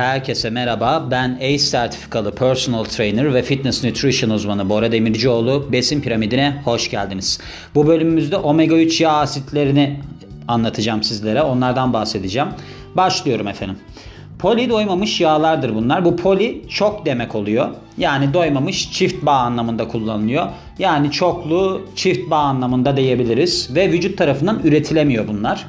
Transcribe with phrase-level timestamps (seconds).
[0.00, 1.08] Herkese merhaba.
[1.10, 5.72] Ben ACE sertifikalı personal trainer ve fitness nutrition uzmanı Bora Demircioğlu.
[5.72, 7.40] Besin piramidine hoş geldiniz.
[7.74, 10.00] Bu bölümümüzde omega 3 yağ asitlerini
[10.48, 11.42] anlatacağım sizlere.
[11.42, 12.48] Onlardan bahsedeceğim.
[12.94, 13.78] Başlıyorum efendim.
[14.38, 16.04] Poli doymamış yağlardır bunlar.
[16.04, 17.68] Bu poli çok demek oluyor.
[17.98, 20.46] Yani doymamış çift bağ anlamında kullanılıyor.
[20.78, 23.74] Yani çoklu çift bağ anlamında diyebiliriz.
[23.74, 25.66] Ve vücut tarafından üretilemiyor bunlar.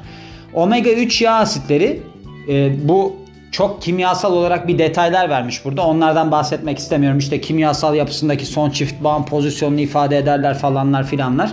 [0.54, 2.02] Omega 3 yağ asitleri
[2.48, 3.21] e, bu
[3.52, 5.86] çok kimyasal olarak bir detaylar vermiş burada.
[5.86, 7.18] Onlardan bahsetmek istemiyorum.
[7.18, 11.52] İşte kimyasal yapısındaki son çift bağın pozisyonunu ifade ederler falanlar filanlar.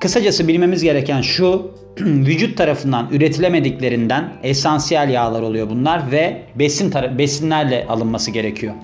[0.00, 8.30] Kısacası bilmemiz gereken şu vücut tarafından üretilemediklerinden esansiyel yağlar oluyor bunlar ve besin besinlerle alınması
[8.30, 8.74] gerekiyor.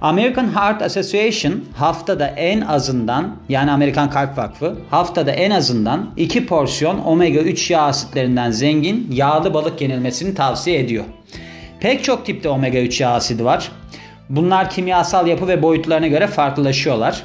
[0.00, 6.98] American Heart Association haftada en azından yani Amerikan Kalp Vakfı haftada en azından 2 porsiyon
[6.98, 11.04] omega 3 yağ asitlerinden zengin yağlı balık yenilmesini tavsiye ediyor.
[11.80, 13.72] Pek çok tipte omega 3 yağ asidi var.
[14.28, 17.22] Bunlar kimyasal yapı ve boyutlarına göre farklılaşıyorlar.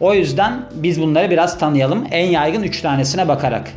[0.00, 2.06] O yüzden biz bunları biraz tanıyalım.
[2.10, 3.70] En yaygın 3 tanesine bakarak.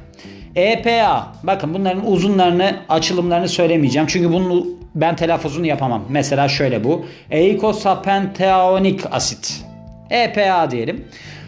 [0.55, 1.27] EPA.
[1.43, 4.07] Bakın bunların uzunlarını, açılımlarını söylemeyeceğim.
[4.07, 6.03] Çünkü bunun ben telaffuzunu yapamam.
[6.09, 7.05] Mesela şöyle bu.
[7.31, 9.65] Eikosapenteonik asit.
[10.09, 11.05] EPA diyelim.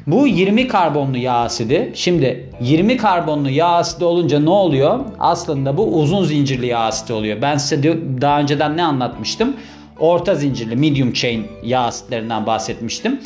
[0.07, 1.91] Bu 20 karbonlu yağ asidi.
[1.95, 4.99] Şimdi 20 karbonlu yağ asidi olunca ne oluyor?
[5.19, 7.41] Aslında bu uzun zincirli yağ asidi oluyor.
[7.41, 7.83] Ben size
[8.21, 9.53] daha önceden ne anlatmıştım?
[9.99, 13.21] Orta zincirli medium chain yağ asitlerinden bahsetmiştim.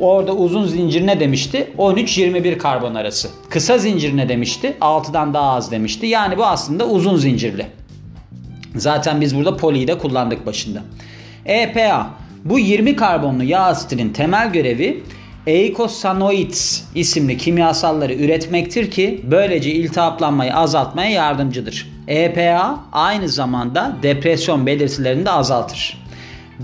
[0.00, 1.72] Orada uzun zincir ne demişti?
[1.78, 3.28] 13-21 karbon arası.
[3.50, 4.76] Kısa zincir ne demişti?
[4.80, 6.06] 6'dan daha az demişti.
[6.06, 7.66] Yani bu aslında uzun zincirli.
[8.76, 10.82] Zaten biz burada poliyi de kullandık başında.
[11.46, 12.10] EPA.
[12.44, 15.02] Bu 20 karbonlu yağ asitinin temel görevi
[15.46, 21.88] eikosanoids isimli kimyasalları üretmektir ki böylece iltihaplanmayı azaltmaya yardımcıdır.
[22.08, 26.06] EPA aynı zamanda depresyon belirtilerini de azaltır.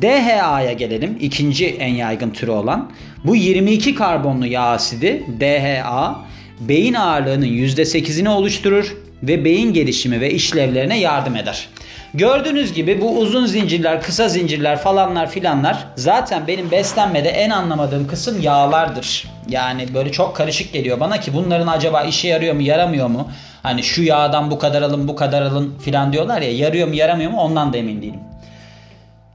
[0.03, 1.19] DHA'ya gelelim.
[1.21, 2.91] ikinci en yaygın türü olan.
[3.25, 6.21] Bu 22 karbonlu yağ asidi DHA
[6.61, 11.69] beyin ağırlığının %8'ini oluşturur ve beyin gelişimi ve işlevlerine yardım eder.
[12.15, 18.41] Gördüğünüz gibi bu uzun zincirler, kısa zincirler falanlar filanlar zaten benim beslenmede en anlamadığım kısım
[18.41, 19.29] yağlardır.
[19.49, 23.29] Yani böyle çok karışık geliyor bana ki bunların acaba işe yarıyor mu yaramıyor mu?
[23.63, 27.31] Hani şu yağdan bu kadar alın bu kadar alın filan diyorlar ya yarıyor mu yaramıyor
[27.31, 28.21] mu ondan da emin değilim.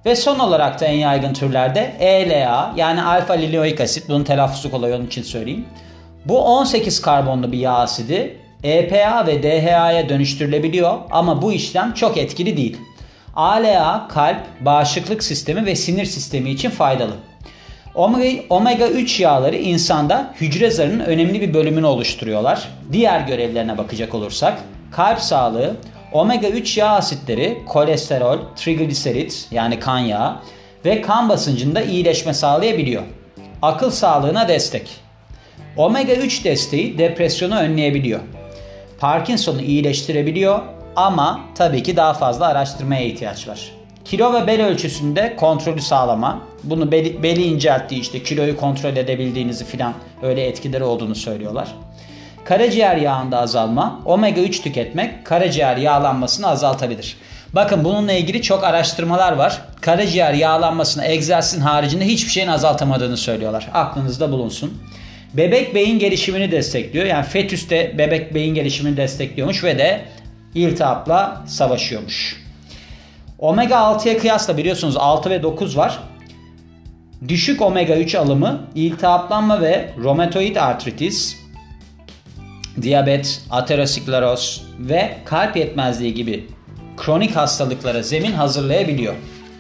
[0.06, 4.94] Ve son olarak da en yaygın türlerde ELA yani alfa linoik asit bunun telaffuzu kolay
[4.94, 5.66] onun için söyleyeyim.
[6.26, 12.58] Bu 18 karbonlu bir yağ asidi EPA ve DHA'ya dönüştürülebiliyor ama bu işlem çok etkili
[12.58, 12.78] değil.
[13.36, 17.14] ALA kalp, bağışıklık sistemi ve sinir sistemi için faydalı.
[18.50, 22.68] Omega 3 yağları insanda hücre zarının önemli bir bölümünü oluşturuyorlar.
[22.92, 24.60] Diğer görevlerine bakacak olursak
[24.92, 25.76] kalp sağlığı,
[26.12, 30.36] omega 3 yağ asitleri kolesterol, trigliserit yani kan yağı
[30.86, 33.04] ve kan basıncında iyileşme sağlayabiliyor.
[33.62, 34.90] Akıl sağlığına destek.
[35.78, 38.20] Omega 3 desteği depresyonu önleyebiliyor.
[39.00, 40.60] Parkinson'u iyileştirebiliyor
[40.96, 43.72] ama tabii ki daha fazla araştırmaya ihtiyaç var.
[44.06, 46.42] Kilo ve bel ölçüsünde kontrolü sağlama.
[46.64, 51.76] Bunu beli, beli incelttiği işte kiloyu kontrol edebildiğinizi filan öyle etkileri olduğunu söylüyorlar.
[52.46, 57.18] Karaciğer yağında azalma, omega 3 tüketmek karaciğer yağlanmasını azaltabilir.
[57.54, 59.62] Bakın bununla ilgili çok araştırmalar var.
[59.82, 63.70] Karaciğer yağlanmasını egzersizin haricinde hiçbir şeyin azaltamadığını söylüyorlar.
[63.74, 64.82] Aklınızda bulunsun.
[65.34, 67.06] Bebek beyin gelişimini destekliyor.
[67.06, 70.02] Yani fetüs de bebek beyin gelişimini destekliyormuş ve de
[70.56, 72.48] iltihapla savaşıyormuş.
[73.40, 76.00] Omega 6'ya kıyasla biliyorsunuz 6 ve 9 var.
[77.28, 81.36] Düşük omega 3 alımı iltihaplanma ve romatoid artritis,
[82.82, 86.48] diyabet, ateroskleroz ve kalp yetmezliği gibi
[86.98, 89.16] kronik hastalıklara zemin hazırlayabiliyor.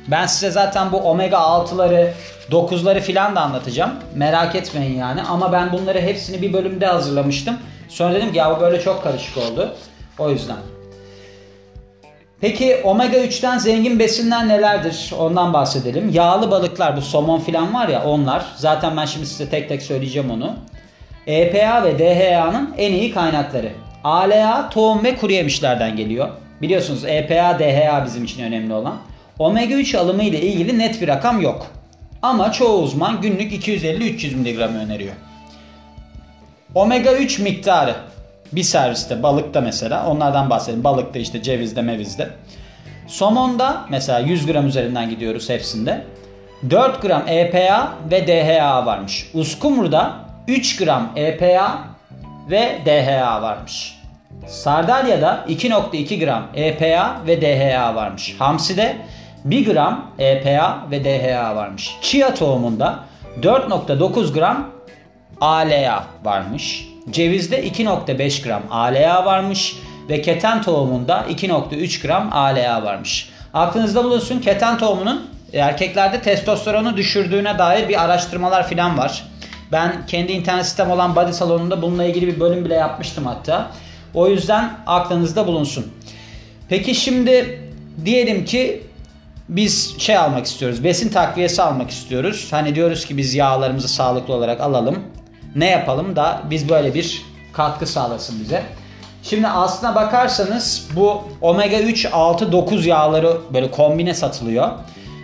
[0.07, 2.12] Ben size zaten bu omega 6'ları
[2.51, 3.91] 9'ları filan da anlatacağım.
[4.16, 5.22] Merak etmeyin yani.
[5.22, 7.57] Ama ben bunları hepsini bir bölümde hazırlamıştım.
[7.90, 9.75] Sonra dedim ki ya bu böyle çok karışık oldu.
[10.19, 10.57] O yüzden.
[12.41, 15.14] Peki omega 3'ten zengin besinler nelerdir?
[15.20, 16.09] Ondan bahsedelim.
[16.09, 18.46] Yağlı balıklar bu somon filan var ya onlar.
[18.55, 20.55] Zaten ben şimdi size tek tek söyleyeceğim onu.
[21.28, 23.72] EPA ve DHA'nın en iyi kaynakları.
[24.03, 26.29] ALA tohum ve kuru yemişlerden geliyor.
[26.61, 28.97] Biliyorsunuz EPA, DHA bizim için önemli olan.
[29.39, 31.67] Omega 3 alımı ile ilgili net bir rakam yok.
[32.22, 35.13] Ama çoğu uzman günlük 250-300 mg öneriyor.
[36.75, 37.95] Omega 3 miktarı
[38.51, 40.84] bir serviste balıkta mesela onlardan bahsedelim.
[40.84, 42.29] Balıkta işte cevizde mevizde.
[43.07, 46.03] Somonda mesela 100 gram üzerinden gidiyoruz hepsinde.
[46.69, 49.29] 4 gram EPA ve DHA varmış.
[49.34, 50.16] Uskumru'da
[50.47, 51.79] 3 gram EPA
[52.49, 53.97] ve DHA varmış.
[54.47, 58.35] Sardalya'da 2.2 gram EPA ve DHA varmış.
[58.39, 58.97] Hamsi'de
[59.45, 61.91] 1 gram EPA ve DHA varmış.
[62.01, 62.99] Chia tohumunda
[63.41, 64.69] 4.9 gram
[65.41, 66.87] ALA varmış.
[67.11, 69.75] Cevizde 2.5 gram ALA varmış
[70.09, 73.29] ve keten tohumunda 2.3 gram ALA varmış.
[73.53, 79.23] Aklınızda bulunsun keten tohumunun erkeklerde testosteronu düşürdüğüne dair bir araştırmalar filan var.
[79.72, 83.72] Ben kendi internet sistem olan Body Salonu'nda bununla ilgili bir bölüm bile yapmıştım hatta.
[84.13, 85.93] O yüzden aklınızda bulunsun.
[86.69, 87.61] Peki şimdi
[88.05, 88.84] diyelim ki
[89.49, 90.84] biz şey almak istiyoruz.
[90.84, 92.47] Besin takviyesi almak istiyoruz.
[92.52, 94.99] Hani diyoruz ki biz yağlarımızı sağlıklı olarak alalım.
[95.55, 98.64] Ne yapalım da biz böyle bir katkı sağlasın bize.
[99.23, 104.70] Şimdi aslına bakarsanız bu omega 3, 6, 9 yağları böyle kombine satılıyor.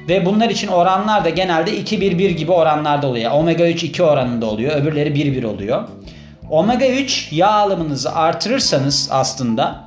[0.09, 3.31] Ve bunlar için oranlar da genelde 2-1-1 gibi oranlarda oluyor.
[3.31, 4.75] Omega 3 2 oranında oluyor.
[4.75, 5.87] Öbürleri 1-1 oluyor.
[6.49, 9.83] Omega 3 yağ alımınızı artırırsanız aslında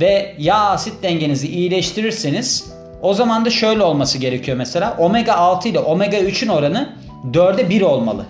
[0.00, 4.96] ve yağ asit dengenizi iyileştirirseniz o zaman da şöyle olması gerekiyor mesela.
[4.98, 6.88] Omega 6 ile omega 3'ün oranı
[7.32, 8.24] 4'e 1 olmalı.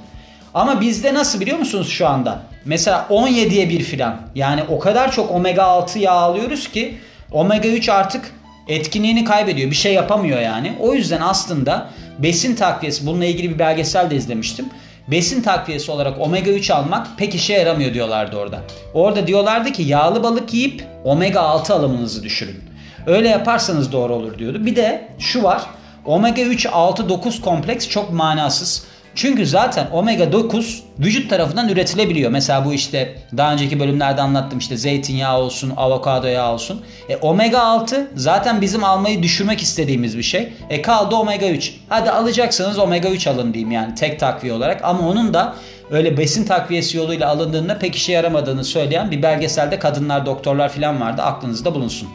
[0.55, 2.43] Ama bizde nasıl biliyor musunuz şu anda?
[2.65, 4.17] Mesela 17'ye 1 filan.
[4.35, 6.99] Yani o kadar çok omega 6 yağ alıyoruz ki
[7.33, 8.33] omega 3 artık
[8.69, 9.71] etkinliğini kaybediyor.
[9.71, 10.75] Bir şey yapamıyor yani.
[10.81, 14.67] O yüzden aslında besin takviyesi bununla ilgili bir belgesel de izlemiştim.
[15.09, 18.61] Besin takviyesi olarak omega 3 almak pek işe yaramıyor diyorlardı orada.
[18.95, 22.76] Orada diyorlardı ki yağlı balık yiyip omega 6 alımınızı düşürün.
[23.07, 24.67] Öyle yaparsanız doğru olur diyordu.
[24.67, 25.63] Bir de şu var.
[26.05, 28.85] Omega 3 6 9 kompleks çok manasız.
[29.15, 32.31] Çünkü zaten omega 9 vücut tarafından üretilebiliyor.
[32.31, 36.81] Mesela bu işte daha önceki bölümlerde anlattım işte zeytinyağı olsun, avokado yağı olsun.
[37.09, 40.53] E, omega 6 zaten bizim almayı düşürmek istediğimiz bir şey.
[40.71, 41.75] E kaldı omega 3.
[41.89, 44.85] Hadi alacaksanız omega 3 alın diyeyim yani tek takviye olarak.
[44.85, 45.55] Ama onun da
[45.91, 51.23] öyle besin takviyesi yoluyla alındığında pek işe yaramadığını söyleyen bir belgeselde kadınlar doktorlar falan vardı.
[51.23, 52.09] Aklınızda bulunsun.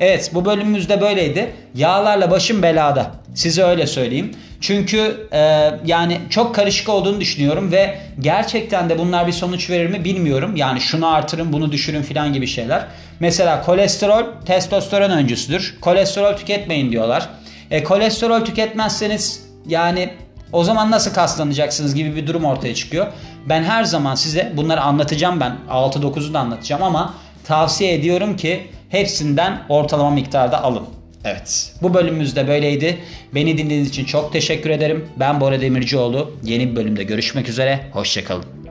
[0.00, 1.52] Evet bu bölümümüzde böyleydi.
[1.74, 3.10] Yağlarla başım belada.
[3.34, 4.34] Size öyle söyleyeyim.
[4.60, 10.04] Çünkü e, yani çok karışık olduğunu düşünüyorum ve gerçekten de bunlar bir sonuç verir mi
[10.04, 10.56] bilmiyorum.
[10.56, 12.86] Yani şunu artırın bunu düşürün filan gibi şeyler.
[13.20, 15.76] Mesela kolesterol testosteron öncüsüdür.
[15.80, 17.28] Kolesterol tüketmeyin diyorlar.
[17.70, 20.10] E, kolesterol tüketmezseniz yani
[20.52, 23.06] o zaman nasıl kaslanacaksınız gibi bir durum ortaya çıkıyor.
[23.48, 25.56] Ben her zaman size bunları anlatacağım ben.
[25.70, 27.14] 6-9'u da anlatacağım ama
[27.44, 30.82] tavsiye ediyorum ki hepsinden ortalama miktarda alın.
[31.24, 31.74] Evet.
[31.82, 32.98] Bu bölümümüz de böyleydi.
[33.34, 35.08] Beni dinlediğiniz için çok teşekkür ederim.
[35.16, 36.32] Ben Bora Demircioğlu.
[36.42, 37.80] Yeni bir bölümde görüşmek üzere.
[37.92, 38.65] Hoşçakalın.